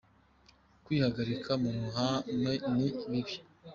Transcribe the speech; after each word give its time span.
Kwihagarika 0.83 1.51
mu 1.61 1.69
ruhame 1.75 2.33
ni 2.41 2.55
bibi! 3.07 3.35